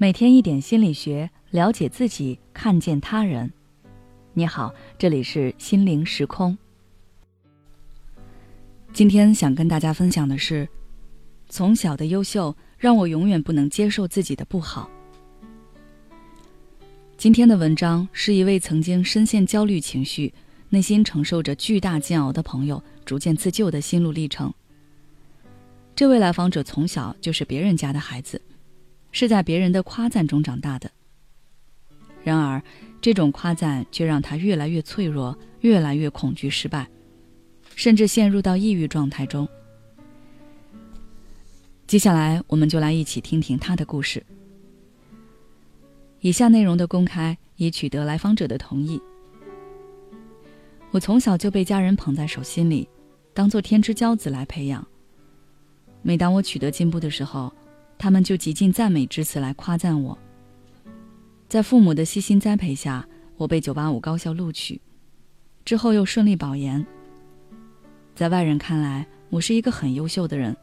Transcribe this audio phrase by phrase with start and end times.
[0.00, 3.52] 每天一点心理学，了解自己，看见他人。
[4.32, 6.56] 你好，这里是心灵时空。
[8.92, 10.68] 今天想跟大家分享的是，
[11.48, 14.88] 从小的优秀让我永远不能接受自己的不好。
[17.16, 20.32] 今天的文章是一位曾经深陷焦虑情绪、
[20.68, 24.54] 内心承受着巨大煎熬的朋友逐渐自救的心路历程。
[25.96, 28.40] 这位来访者从小就是别人家的孩子。
[29.12, 30.90] 是在别人的夸赞中长大的。
[32.22, 32.62] 然而，
[33.00, 36.86] 这种夸赞却让他越来越脆弱，越来越恐惧失败，
[37.74, 39.48] 甚至陷入到抑郁状态中。
[41.86, 44.24] 接下来，我们就来一起听听他的故事。
[46.20, 49.00] 以下内容的公开已取得来访者的同意。
[50.90, 52.88] 我从小就被家人捧在手心里，
[53.32, 54.86] 当做天之骄子来培养。
[56.02, 57.52] 每当我取得进步的时候，
[57.98, 60.16] 他们就极尽赞美之词来夸赞我。
[61.48, 64.80] 在父母的悉心栽培下，我被985高校录取，
[65.64, 66.84] 之后又顺利保研。
[68.14, 70.56] 在外人看来，我是一个很优秀的人，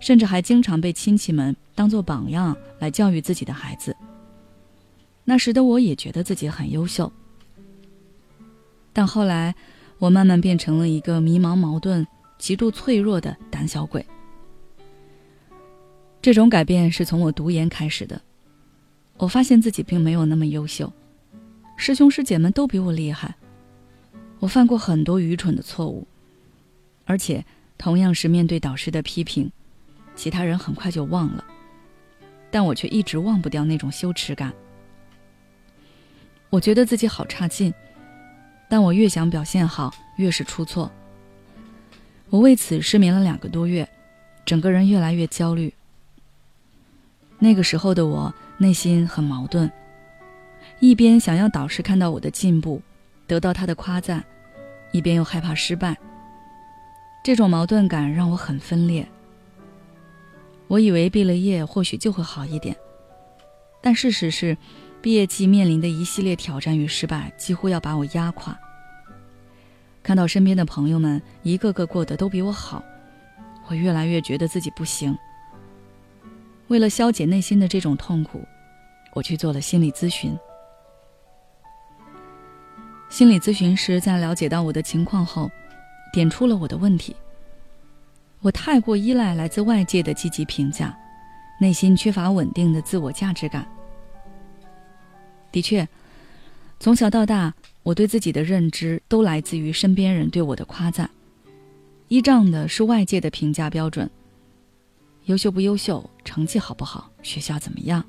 [0.00, 3.96] 甚至还经常被亲戚们当做榜样来教育自己的孩子。
[5.24, 7.10] 那时的我也觉得自己很优秀，
[8.92, 9.54] 但后来，
[9.98, 12.06] 我慢慢变成了一个迷茫、矛盾、
[12.38, 14.06] 极度脆弱的胆小鬼。
[16.26, 18.20] 这种改变是从我读研开始的。
[19.16, 20.92] 我发现自己并没有那么优秀，
[21.76, 23.32] 师兄师姐们都比我厉害。
[24.40, 26.04] 我犯过很多愚蠢的错误，
[27.04, 27.44] 而且
[27.78, 29.48] 同样是面对导师的批评，
[30.16, 31.44] 其他人很快就忘了，
[32.50, 34.52] 但我却一直忘不掉那种羞耻感。
[36.50, 37.72] 我觉得自己好差劲，
[38.68, 40.90] 但我越想表现好，越是出错。
[42.30, 43.88] 我为此失眠了两个多月，
[44.44, 45.72] 整个人越来越焦虑。
[47.38, 49.70] 那个时候的我内心很矛盾，
[50.80, 52.80] 一边想要导师看到我的进步，
[53.26, 54.24] 得到他的夸赞，
[54.92, 55.96] 一边又害怕失败。
[57.22, 59.06] 这种矛盾感让我很分裂。
[60.68, 62.74] 我以为毕了业或许就会好一点，
[63.82, 64.56] 但事实是，
[65.02, 68.58] 毕业季面临的一系列挑战与失败几乎要把我压垮。
[70.02, 72.82] 看到身边的朋友们一个个过得都比我好，
[73.68, 75.16] 我越来越觉得自己不行。
[76.68, 78.42] 为了消解内心的这种痛苦，
[79.12, 80.36] 我去做了心理咨询。
[83.08, 85.50] 心理咨询师在了解到我的情况后，
[86.12, 87.14] 点出了我的问题：
[88.40, 90.96] 我太过依赖来自外界的积极评价，
[91.60, 93.66] 内心缺乏稳定的自我价值感。
[95.52, 95.88] 的确，
[96.80, 97.54] 从小到大，
[97.84, 101.08] 我对自己的认知都来自于身边人对我的夸赞，
[102.08, 104.10] 依仗的是外界的评价标准。
[105.26, 108.04] 优秀不优秀，成绩好不好，学校怎么样？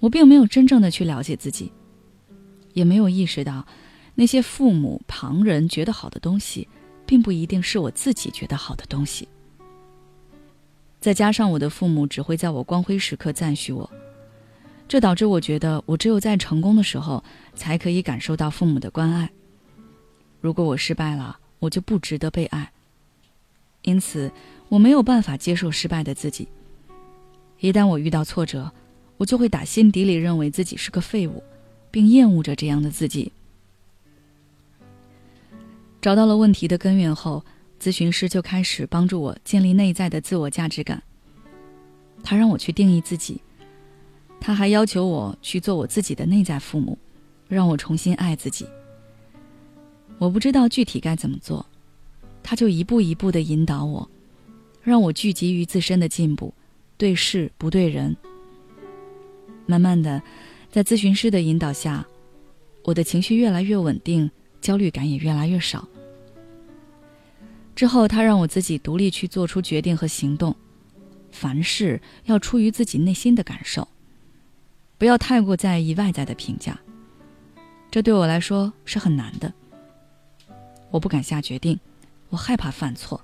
[0.00, 1.70] 我并没有真正的去了解自己，
[2.72, 3.64] 也没有意识到，
[4.14, 6.66] 那些父母、旁人觉得好的东西，
[7.06, 9.28] 并不一定是我自己觉得好的东西。
[10.98, 13.88] 再加上我的父母只会在我光辉时刻赞许我，
[14.88, 17.22] 这导致我觉得我只有在成功的时候，
[17.54, 19.30] 才可以感受到父母的关爱。
[20.40, 22.72] 如果我失败了，我就不值得被爱。
[23.82, 24.32] 因此。
[24.70, 26.48] 我没有办法接受失败的自己。
[27.64, 28.70] 一旦我遇到挫折，
[29.16, 31.42] 我就会打心底里认为自己是个废物，
[31.90, 33.32] 并厌恶着这样的自己。
[36.02, 37.42] 找到了问题的根源后，
[37.80, 41.02] 咨询师就开始帮助我建立内在的自我价值感。
[42.22, 43.40] 他让我去定义自己，
[44.38, 46.98] 他还要求我去做我自己的内在父母，
[47.48, 48.66] 让我重新爱自己。
[50.18, 51.64] 我不知道具体该怎么做，
[52.42, 54.06] 他就一步一步的引导我。
[54.82, 56.52] 让我聚集于自身的进步，
[56.96, 58.16] 对事不对人。
[59.66, 60.22] 慢慢的，
[60.70, 62.06] 在咨询师的引导下，
[62.84, 65.88] 我的情绪越来越稳定，焦虑感也越来越少。
[67.74, 70.54] 之后，他让我自己独立去做出决定和行动，
[71.32, 73.88] 凡事要出于自己内心的感受，
[74.96, 76.78] 不要太过在意外在的评价。
[77.90, 79.52] 这对我来说是很难的。
[80.90, 81.80] 我不敢下决定，
[82.28, 83.20] 我害怕犯错。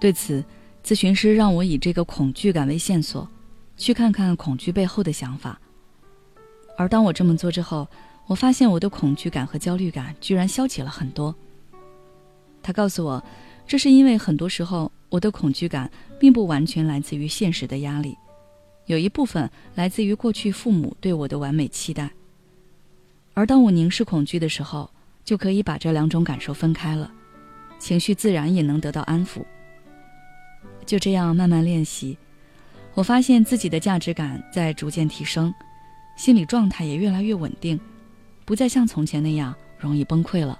[0.00, 0.44] 对此，
[0.84, 3.28] 咨询师让我以这个恐惧感为线索，
[3.76, 5.60] 去看看恐惧背后的想法。
[6.76, 7.86] 而当我这么做之后，
[8.26, 11.34] 我发现我的恐惧感和焦虑感居然消解了很多。
[12.62, 13.22] 他告诉我，
[13.66, 18.16] 这是因为很多时候我的恐惧感并不完全来自于现实的压力，
[18.86, 22.10] 有一部分来自于过去父母对我的完美期待。
[23.34, 24.90] 而当我凝视恐惧的时候，
[25.24, 27.10] 就可以把这两种感受分开了，
[27.78, 29.42] 情绪自然也能得到安抚。
[30.88, 32.16] 就这样慢慢练习，
[32.94, 35.52] 我发现自己的价值感在逐渐提升，
[36.16, 37.78] 心理状态也越来越稳定，
[38.46, 40.58] 不再像从前那样容易崩溃了。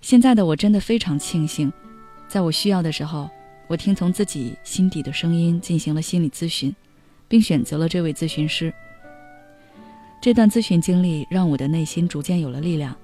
[0.00, 1.70] 现在的我真的非常庆幸，
[2.28, 3.28] 在我需要的时候，
[3.66, 6.74] 我听从自己心底的声音进行了心理咨询，
[7.28, 8.72] 并选择了这位咨询师。
[10.18, 12.96] 这段咨询经历让我的内心逐渐有了力量。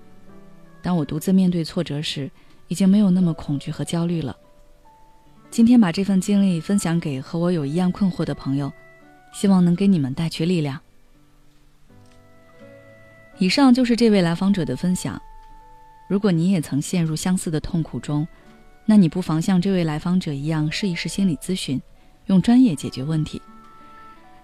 [0.81, 2.31] 当我独自面对挫折时，
[2.69, 4.35] 已经没有那么恐惧和焦虑了。
[5.51, 8.71] 今天把这份经历分享给和我有一样困惑的朋友，
[9.33, 10.79] 希望能给你们带去力量。
[13.39, 15.21] 以上就是这位来访者的分享。
[16.09, 18.27] 如果你也曾陷入相似的痛苦中，
[18.85, 21.81] 那你不妨像这位来访者一样试一试心理咨询，
[22.27, 23.41] 用专业解决问题。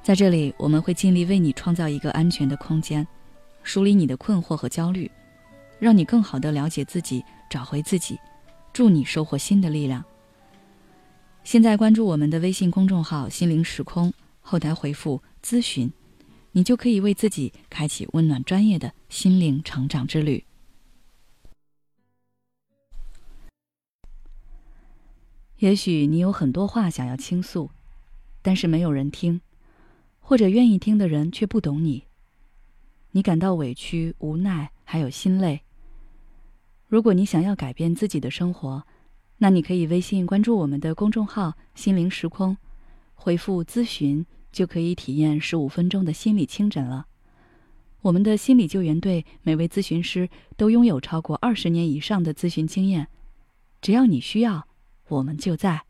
[0.03, 3.07] 在这里，我们会尽力为你创造一个安全的空间，
[3.63, 5.11] 梳理你的困惑和焦虑，
[5.79, 8.19] 让你更好的了解自己，找回自己，
[8.73, 10.05] 助你收获新的力量。
[11.45, 15.93] 现在关注我们的微信公众号“心灵时空”，后台回复“咨询”，
[16.53, 20.45] 你就可以为自己开启温暖专业的心灵成长之旅。
[25.59, 27.71] 也许你有很多话想要倾诉，
[28.41, 29.41] 但是没有人听。
[30.25, 32.05] 或者愿意听的人却不懂你，
[33.11, 35.63] 你感到委屈、无奈，还有心累。
[36.87, 38.87] 如果你想要改变自己的生活，
[39.43, 42.57] 那你可以微信关注我们的公众号“心灵时空”，
[43.17, 47.09] 回复“咨询”就可以体验十五分钟的心理清诊了。
[48.03, 53.09] 我们的心理救援队每位咨询师都拥有超过二十年以上的咨询经验，
[53.81, 54.69] 只要你需要，
[55.09, 55.83] 我们就在。